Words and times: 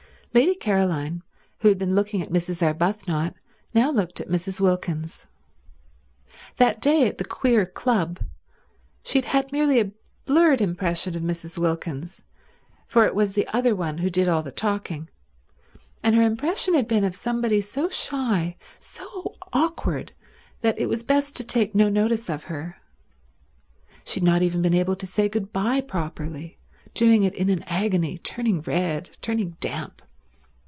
Lady 0.33 0.55
Caroline, 0.55 1.23
who 1.59 1.67
had 1.67 1.77
been 1.77 1.93
looking 1.93 2.21
at 2.21 2.31
Mrs. 2.31 2.63
Arbuthnot, 2.63 3.33
now 3.73 3.91
looked 3.91 4.21
at 4.21 4.29
Mrs. 4.29 4.61
Wilkins. 4.61 5.27
That 6.55 6.79
day 6.81 7.05
at 7.09 7.17
the 7.17 7.25
queer 7.25 7.65
club 7.65 8.21
she 9.03 9.17
had 9.17 9.25
had 9.25 9.51
merely 9.51 9.81
a 9.81 9.91
blurred 10.25 10.61
impression 10.61 11.17
of 11.17 11.21
Mrs. 11.21 11.57
Wilkins, 11.57 12.21
for 12.87 13.05
it 13.05 13.13
was 13.13 13.33
the 13.33 13.45
other 13.49 13.75
one 13.75 13.97
who 13.97 14.09
did 14.09 14.29
all 14.29 14.41
the 14.41 14.53
talking, 14.53 15.09
and 16.01 16.15
her 16.15 16.21
impression 16.23 16.75
had 16.75 16.87
been 16.87 17.03
of 17.03 17.13
somebody 17.17 17.59
so 17.59 17.89
shy, 17.89 18.55
so 18.79 19.35
awkward 19.51 20.13
that 20.61 20.79
it 20.79 20.87
was 20.87 21.03
best 21.03 21.35
to 21.35 21.43
take 21.43 21.75
no 21.75 21.89
notice 21.89 22.29
of 22.29 22.45
her. 22.45 22.77
She 24.05 24.21
had 24.21 24.27
not 24.27 24.41
even 24.43 24.61
been 24.61 24.73
able 24.73 24.95
to 24.95 25.05
say 25.05 25.27
good 25.27 25.51
bye 25.51 25.81
properly, 25.81 26.57
doing 26.93 27.23
it 27.23 27.33
in 27.35 27.49
an 27.49 27.63
agony, 27.63 28.17
turning 28.17 28.61
red, 28.61 29.09
turning 29.21 29.57
damp. 29.59 30.01